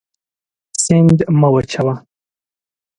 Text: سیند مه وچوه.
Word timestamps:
سیند 0.83 1.19
مه 1.39 1.47
وچوه. 1.53 1.93